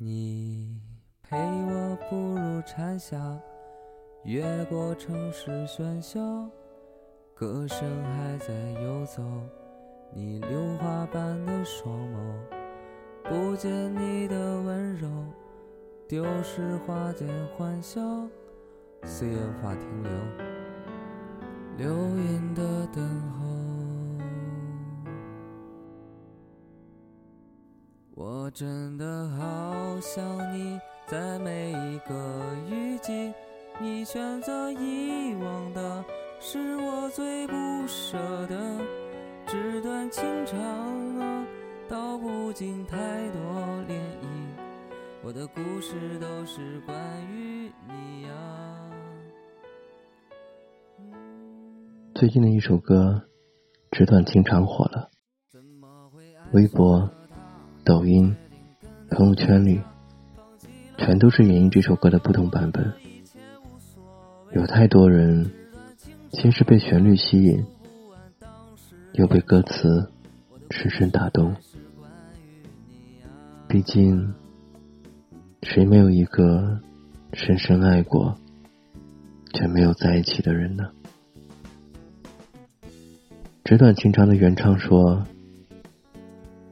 [0.00, 0.80] 你
[1.24, 3.18] 陪我步入蝉夏，
[4.22, 6.20] 越过城市喧嚣，
[7.34, 9.20] 歌声还在游走。
[10.14, 12.14] 你榴花般的双眸，
[13.24, 15.08] 不见你的温柔，
[16.06, 18.00] 丢失花间欢笑，
[19.02, 20.12] 随烟花停留，
[21.76, 23.47] 流云的等候。
[28.20, 30.76] 我真的好想你，
[31.06, 33.32] 在每一个雨季，
[33.80, 36.04] 你选择遗忘的，
[36.40, 37.54] 是我最不
[37.86, 38.18] 舍
[38.48, 38.58] 的。
[39.46, 40.58] 纸短情长
[41.20, 41.46] 啊，
[41.88, 42.96] 道不尽太
[43.30, 43.40] 多
[43.86, 44.26] 涟漪。
[45.22, 48.90] 我的故事都是关于你呀。
[52.16, 53.22] 最近的一首歌
[53.96, 55.08] 《纸短情长》火了，
[56.52, 57.08] 微博、
[57.88, 58.36] 抖音、
[59.08, 59.80] 朋友圈里，
[60.98, 62.92] 全都是演绎这首歌的不同版本。
[64.52, 65.50] 有太多人
[66.32, 67.64] 先是被旋律吸引。
[69.14, 70.12] 又被歌词
[70.70, 71.56] 深深打动。
[73.66, 74.34] 毕竟，
[75.62, 76.80] 谁没有一个
[77.32, 78.38] 深深爱过
[79.54, 80.90] 却没有在一起的人呢？
[83.64, 85.26] 纸短情长的原唱说：“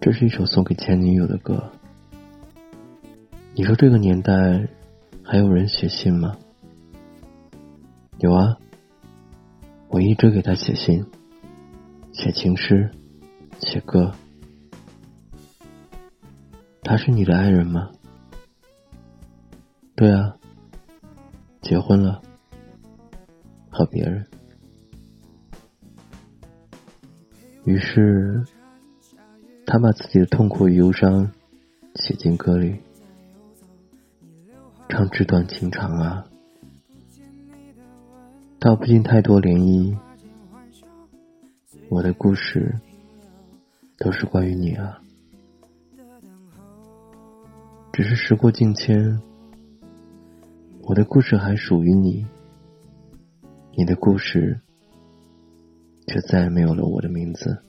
[0.07, 1.73] 这是一首送给前女友的歌。”
[3.57, 4.69] 你说这个年代
[5.25, 6.37] 还有人写信吗？
[8.19, 8.57] 有啊，
[9.89, 11.05] 我一直给他写信。
[12.13, 12.89] 写情诗，
[13.59, 14.15] 写歌，
[16.83, 17.91] 他是你的爱人吗？
[19.97, 20.37] 对啊，
[21.63, 22.23] 结婚了，
[23.69, 24.25] 和别人。
[27.65, 28.45] 于是，
[29.67, 31.33] 他把自己的痛苦与忧伤
[31.97, 32.77] 写进歌里，
[34.89, 36.27] 唱纸短情长啊，
[38.61, 39.99] 道不尽太多涟漪。
[41.89, 42.81] 我的故事
[43.99, 45.03] 都是关于你啊，
[47.93, 49.21] 只是时过境迁，
[50.83, 52.25] 我的故事还属于你，
[53.77, 54.61] 你的故事
[56.07, 57.63] 却再也没有了我的名字。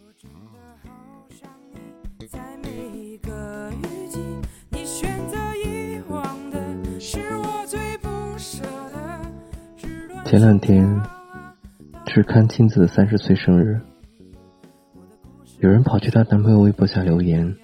[10.38, 11.02] 前两天
[12.06, 13.81] 是看亲子的三十岁生日。
[15.62, 17.56] 有人跑去她男朋友微博下留言：“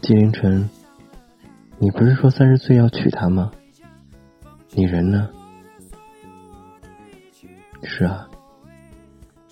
[0.00, 0.70] 纪凌尘，
[1.80, 3.50] 你不是说三十岁要娶她吗？
[4.74, 5.28] 你人呢？”
[7.82, 8.28] 是啊，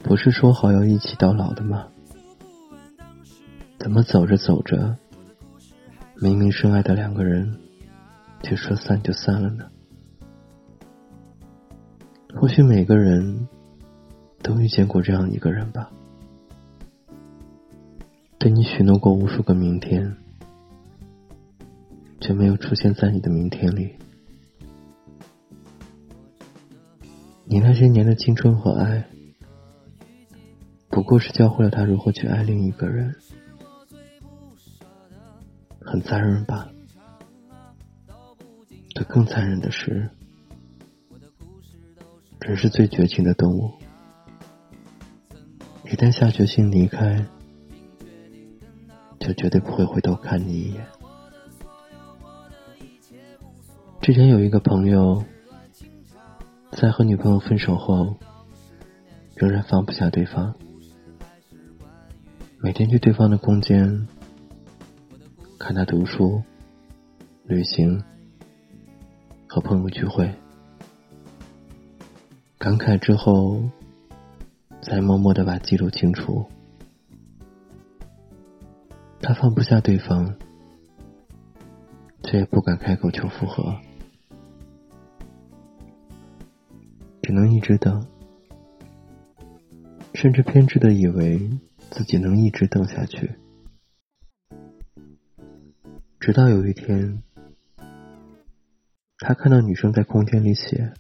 [0.05, 1.89] 不是说好要一起到老的吗？
[3.81, 4.97] 怎么走着走着，
[6.15, 7.59] 明明深爱的两个人，
[8.45, 9.65] 却说散就散了呢？
[12.37, 13.49] 或许每个人
[14.43, 15.91] 都遇见过这样一个人吧。
[18.39, 20.17] 对你许诺过无数个明天，
[22.21, 23.95] 却没有出现在你的明天里。
[27.47, 29.07] 你那些年的青春和爱，
[30.91, 33.15] 不过是教会了他如何去爱另一个人，
[35.81, 36.69] 很残忍吧？
[38.95, 40.11] 可更残忍的是，
[42.45, 43.73] 人是最绝情的动物，
[45.87, 47.27] 一旦下决心离开。
[49.19, 50.87] 就绝对不会回头看你一眼。
[54.03, 55.25] 之前有一个朋友，
[56.73, 58.15] 在和女朋友分手后，
[59.35, 60.55] 仍然放不下对方，
[62.59, 64.07] 每天去对方的空间
[65.59, 66.43] 看他读书、
[67.45, 68.05] 旅行
[69.49, 70.35] 和朋友聚会，
[72.65, 73.61] 感慨之后，
[74.81, 76.47] 才默默的把记录清除。
[79.21, 80.35] 他放不下对方，
[82.23, 83.77] 却也不敢开口求复合，
[87.21, 88.07] 只能一直等，
[90.15, 91.51] 甚至偏执的以为
[91.91, 93.35] 自己能一直等下去，
[96.19, 97.23] 直到有一天，
[99.19, 100.95] 他看到女生在空间里写：“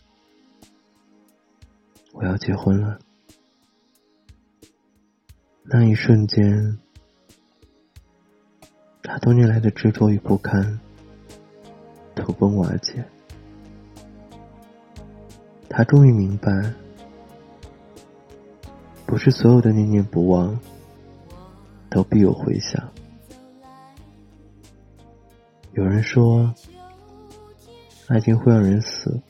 [2.14, 2.98] 我要结婚了。”
[5.64, 6.78] 那一瞬间。
[9.06, 10.80] 他多年来的执着与不堪，
[12.16, 13.04] 土崩瓦解。
[15.68, 16.72] 他终于明白，
[19.04, 20.58] 不是所有的念念不忘，
[21.90, 22.90] 都必有回响。
[25.72, 26.54] 有人说，
[28.08, 29.20] 爱情会让人死，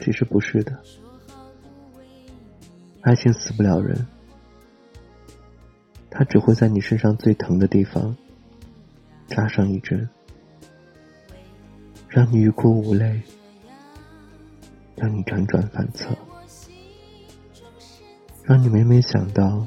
[0.00, 0.78] 其实不是的，
[3.02, 4.06] 爱情死不了人，
[6.10, 8.16] 它只会在你身上最疼的地方
[9.26, 10.08] 扎上一针，
[12.08, 13.20] 让你欲哭无泪，
[14.96, 16.16] 让你辗转反侧，
[18.44, 19.66] 让你每每想到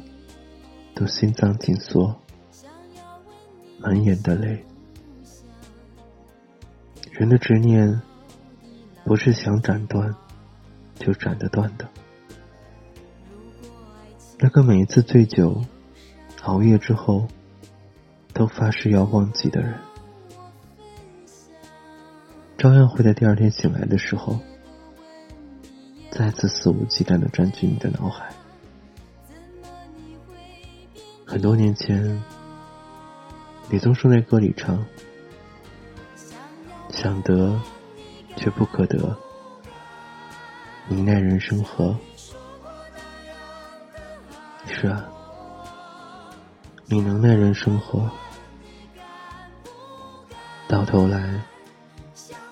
[0.96, 2.16] 都心脏紧缩。
[3.80, 4.64] 满眼的泪，
[7.12, 8.02] 人的执念
[9.04, 10.16] 不是想斩断
[10.96, 11.88] 就斩得断的。
[14.40, 15.64] 那个每一次醉酒、
[16.44, 17.28] 熬夜之后
[18.34, 19.80] 都发誓要忘记的人，
[22.58, 24.40] 照样会在第二天醒来的时候，
[26.12, 28.34] 再次肆无忌惮的占据你的脑海。
[31.26, 32.22] 很多年前。
[33.70, 34.86] 李宗盛在歌里唱
[36.92, 37.58] ：“想得，
[38.42, 39.16] 却不可得，
[40.88, 41.96] 你奈人生何？”
[44.66, 45.06] 是啊，
[46.88, 48.10] 你能奈人生何？
[50.68, 51.40] 到头来，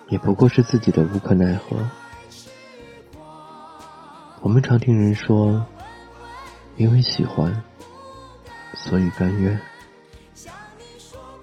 [0.10, 1.76] 也不过是自己的无可奈何。
[4.42, 5.66] 我们常听人说，
[6.78, 7.64] 因为喜欢，
[8.76, 9.60] 所以甘愿。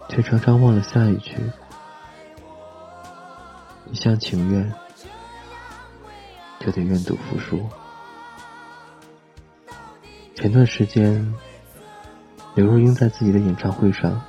[0.08, 1.34] 却常常忘了下一句：
[4.06, 4.72] 一厢情愿，
[6.60, 7.60] 就得愿赌服输。
[10.36, 11.34] 前段时间，
[12.54, 14.22] 刘若英在自己的演唱会上，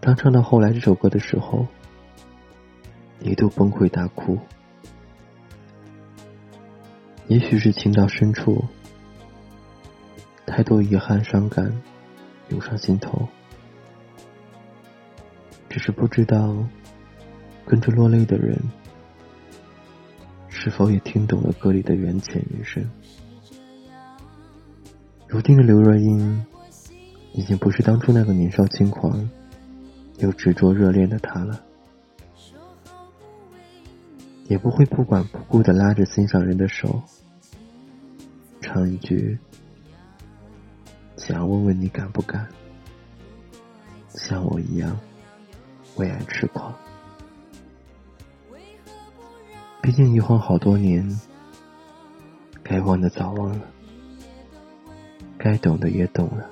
[0.00, 1.66] 当唱到后来这首歌的时候，
[3.20, 4.38] 一度崩溃大哭。
[7.28, 8.62] 也许是情到深处，
[10.44, 11.72] 太多遗憾、伤感
[12.50, 13.26] 涌上心头。
[15.70, 16.54] 只是不知道，
[17.72, 18.54] 跟着落泪的人，
[20.50, 22.86] 是否也听懂了歌里的缘浅缘深。
[25.26, 26.44] 如今的刘若英，
[27.32, 29.26] 已经不是当初那个年少轻狂
[30.18, 31.64] 又执着热恋的她了，
[34.48, 37.02] 也不会不管不顾的拉着心上人的手，
[38.60, 39.38] 唱一句
[41.16, 42.46] ：“想问问你敢不敢，
[44.10, 44.94] 像我一样。”
[45.96, 46.74] 为爱痴狂，
[49.92, 51.20] 竟一晃好多年，
[52.62, 53.60] 该忘的早忘了，
[55.38, 56.46] 该懂的也懂了。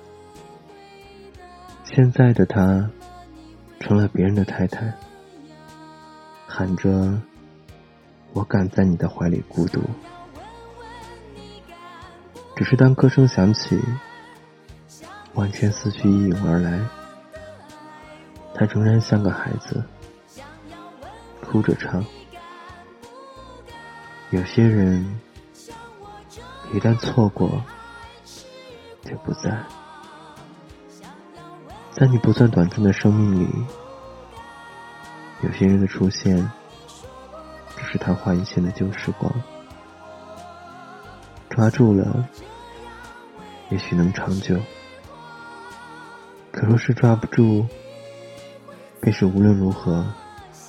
[1.85, 2.91] 现在的他，
[3.81, 4.93] 成了别人的太太，
[6.47, 7.21] 喊着
[8.33, 9.81] “我敢在你的怀里孤独”，
[12.55, 13.81] 只是当歌声响起，
[15.35, 16.81] 万千思绪一涌而来。
[18.55, 19.83] 他仍然像个孩子，
[21.43, 22.05] 哭着唱。
[24.31, 25.05] 有些人
[26.73, 27.61] 一旦错过，
[29.03, 29.61] 就不在。
[31.91, 33.49] 在你不算短暂的生命里，
[35.43, 36.37] 有些人的出现，
[37.77, 39.33] 只是昙花一现的旧时光。
[41.49, 42.25] 抓住了，
[43.71, 44.55] 也许能长久；
[46.53, 47.67] 可若是抓不住，
[49.01, 50.07] 便是无论如何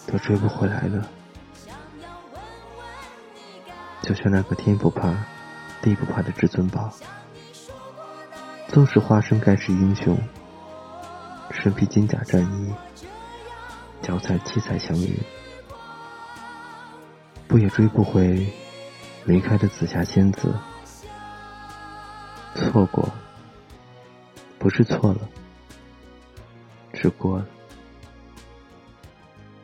[0.07, 1.07] 都追不回来了。
[4.01, 5.13] 就像那个天不怕
[5.81, 6.91] 地不怕的至尊宝，
[8.67, 10.17] 纵使化身盖世英雄，
[11.51, 12.73] 身披金甲战衣，
[14.01, 15.15] 脚踩七彩祥云，
[17.47, 18.51] 不也追不回
[19.25, 20.53] 离开的紫霞仙子？
[22.55, 23.09] 错过，
[24.59, 25.29] 不是错了，
[26.93, 27.41] 是过。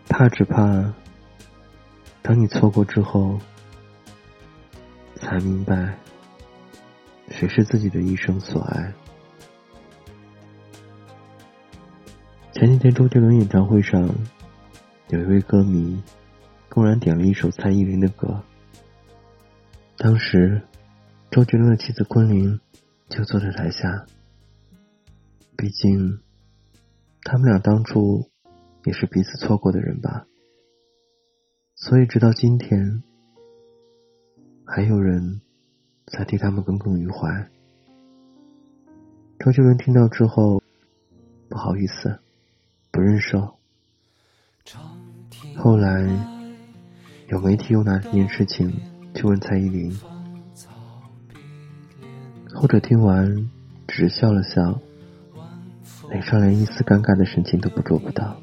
[0.10, 0.94] 怕只怕，
[2.22, 3.38] 当你错过之后，
[5.28, 5.94] 才明白
[7.28, 8.94] 谁是自己的一生所爱。
[12.54, 14.10] 前几天周杰伦演唱会上，
[15.10, 16.02] 有一位歌迷
[16.70, 18.42] 公然点了一首蔡依林的歌。
[19.98, 20.62] 当时，
[21.30, 22.62] 周杰伦的妻子昆凌
[23.10, 24.06] 就坐在台下。
[25.58, 26.22] 毕竟，
[27.24, 28.30] 他们俩当初。
[28.86, 30.26] 也是彼此错过的人吧，
[31.76, 33.04] 所以直到今天，
[34.70, 35.40] 还有人
[36.08, 37.48] 在替他们耿耿于怀。
[39.40, 40.62] 周杰伦听到之后，
[41.48, 42.20] 不好意思，
[42.92, 43.56] 不认受。
[45.56, 46.06] 后来
[47.30, 48.70] 有媒体又拿这件事情
[49.16, 49.98] 去问蔡依林，
[52.54, 53.50] 后者听完
[53.88, 54.78] 只是笑了笑，
[56.10, 58.36] 脸上连一丝尴尬的神情都捕捉不到，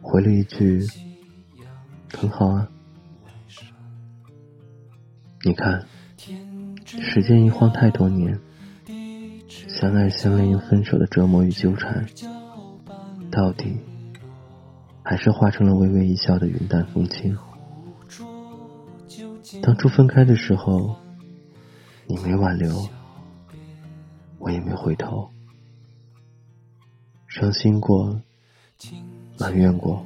[0.00, 0.80] 回了一句
[2.16, 2.66] ：“很好啊。”
[5.46, 5.86] 你看，
[6.86, 8.36] 时间一晃太多年，
[9.68, 12.04] 相爱相恋又分手的折磨与纠缠，
[13.30, 13.76] 到底
[15.04, 17.38] 还是化成了微微一笑的云淡风轻。
[19.62, 20.96] 当初分开的时候，
[22.08, 22.88] 你没挽留，
[24.40, 25.30] 我也没回头。
[27.28, 28.20] 伤心过，
[29.38, 30.04] 埋怨过，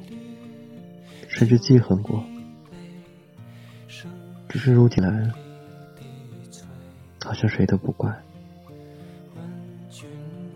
[1.29, 2.23] 甚至记恨过，
[4.51, 5.31] 只是如今来，
[7.23, 8.13] 好像谁都不怪，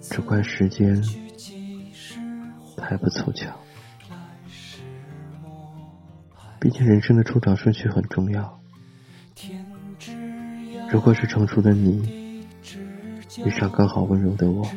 [0.01, 1.01] 只怪时间
[2.75, 3.57] 太不凑巧。
[6.59, 8.59] 毕竟人生的出场顺序很重要，
[10.91, 12.45] 如果是成熟的你
[13.45, 14.67] 遇上刚好温柔的我。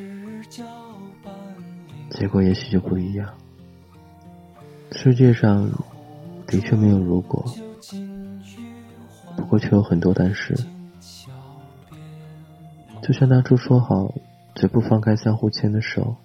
[2.10, 3.34] 结果也许就不一样。
[4.92, 5.68] 世界上
[6.46, 7.44] 的确没有如果，
[9.38, 10.54] 不过却有很多但是。
[13.00, 14.12] 就像当初说好
[14.54, 16.16] 绝不放开相互牵的手，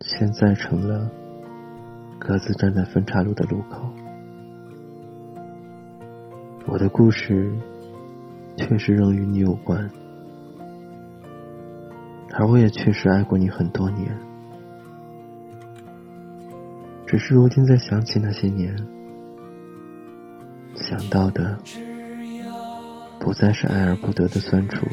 [0.00, 1.10] 现在成了
[2.18, 3.88] 各自站在分岔路的路口。
[6.66, 7.56] 我的故事
[8.56, 9.88] 确实仍与你有关。
[12.34, 14.14] 而我也确实爱过你很多年，
[17.06, 18.76] 只是如今再想起那些年，
[20.76, 21.58] 想到的
[23.18, 24.86] 不再是爱而不得的酸楚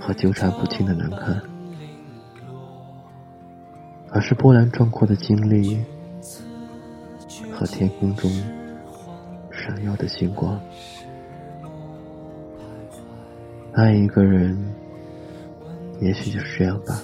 [0.00, 1.40] 和纠缠不清的难堪，
[4.10, 5.82] 而是波澜壮阔的经历
[7.52, 8.30] 和天空中
[9.50, 10.60] 闪耀的星光。
[13.72, 14.56] 爱一个人。
[16.00, 16.98] 也许就是这样吧，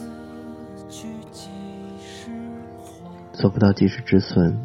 [3.35, 4.59] 做不到及时止损，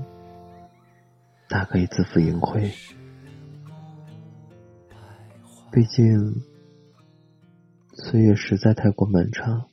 [1.52, 2.72] 大可以自负盈亏。
[5.70, 6.42] 毕竟，
[7.94, 9.68] 岁月实在太过漫长，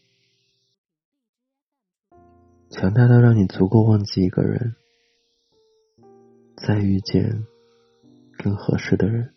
[2.69, 4.75] 强大到让你足够忘记一个人，
[6.57, 7.45] 再遇见
[8.37, 9.33] 更合适的人。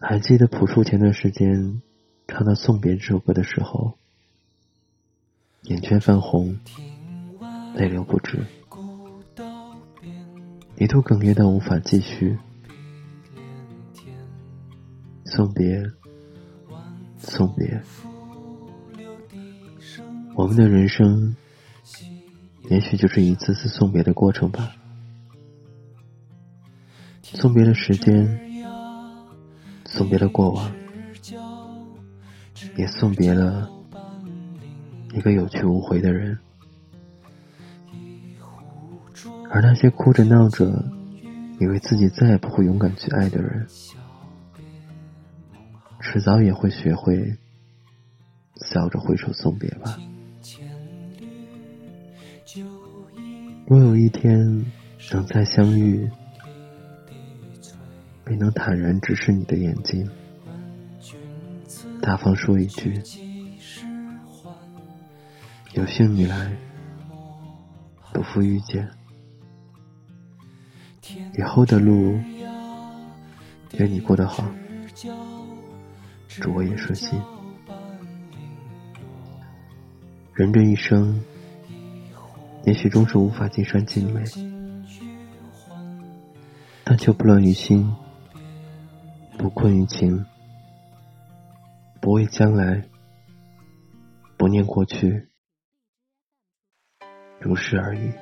[0.00, 1.80] 还记得朴树前段时间。
[2.28, 3.96] 唱到《送别》这首歌的时候，
[5.62, 6.58] 眼圈泛红，
[7.76, 8.44] 泪流不止，
[10.78, 12.38] 一度哽咽到无法继续。
[15.24, 15.82] 送别，
[17.18, 17.80] 送别，
[20.34, 21.34] 我们的人生，
[22.70, 24.72] 也许就是一次次送别的过程吧。
[27.22, 28.64] 送别了时间，
[29.86, 30.72] 送别了过往。
[32.76, 33.70] 也送别了
[35.14, 36.38] 一个有去无回的人，
[39.50, 40.84] 而那些哭着闹着，
[41.60, 43.66] 以为自己再也不会勇敢去爱的人，
[46.00, 47.36] 迟早也会学会
[48.56, 49.98] 笑着挥手送别吧。
[53.66, 54.64] 若有一天
[55.12, 56.08] 能再相遇，
[58.24, 60.08] 没能坦然直视你的眼睛。
[62.00, 63.02] 大方说一句
[65.74, 66.52] ：“有幸你来，
[68.12, 68.88] 不负遇见。
[71.38, 72.18] 以后的路，
[73.78, 74.44] 愿你过得好，
[76.28, 77.20] 祝我也顺心。
[80.34, 81.22] 人这一生，
[82.64, 84.22] 也许终是无法尽善尽美，
[86.84, 87.94] 但求不乱于心，
[89.38, 90.24] 不困于情。”
[91.98, 92.84] 不畏将来，
[94.36, 95.28] 不念过去，
[97.40, 98.12] 如是而已。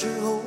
[0.00, 0.39] 时候。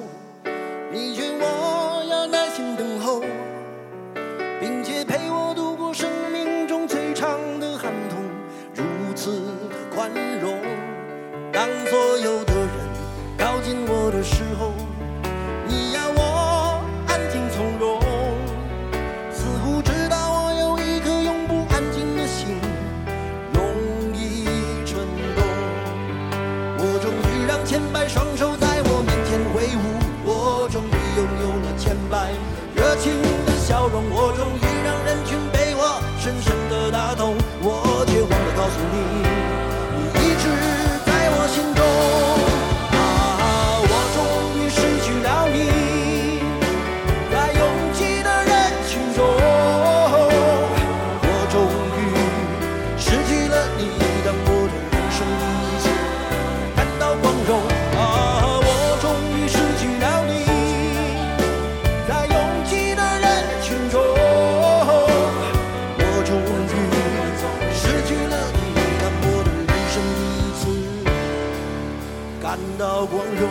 [72.43, 73.49] 感到光荣。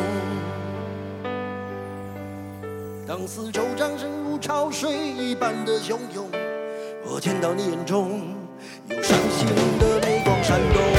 [3.06, 6.28] 当四周掌声如潮水一般的汹涌
[7.04, 8.20] 我见到你眼中
[8.90, 9.46] 有伤心
[9.78, 10.91] 的泪光闪动。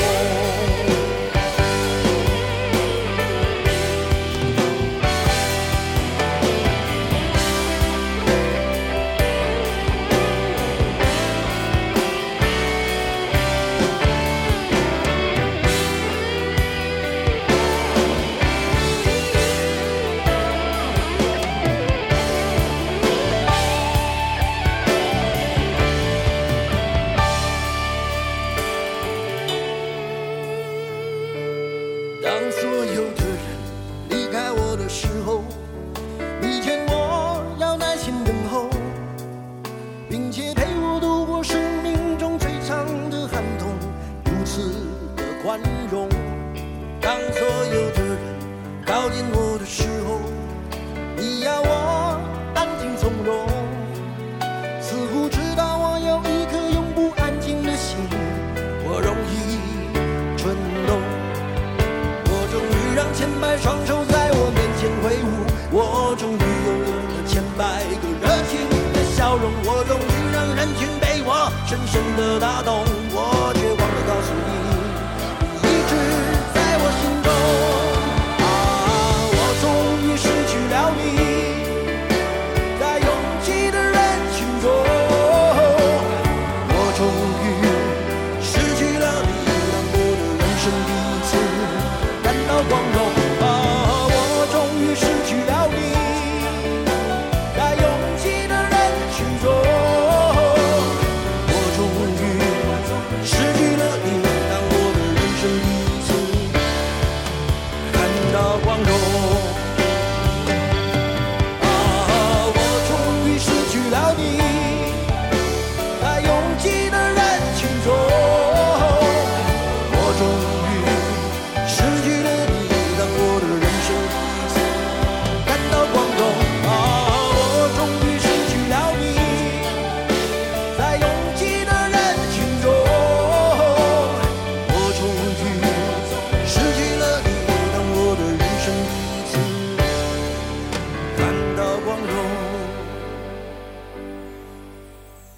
[63.39, 68.51] 百双手在我面前挥舞，我终于拥有了千百个热情
[68.93, 72.92] 的笑容，我终于让人群被我深深的打动。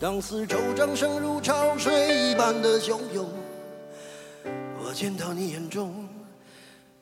[0.06, 1.92] 当四周掌声如潮水
[2.30, 3.28] 一般的汹涌
[4.80, 6.08] 我见到你眼中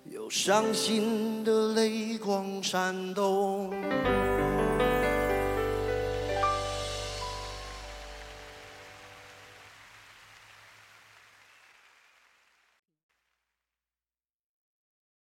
[0.05, 3.73] 有伤心的泪光闪动。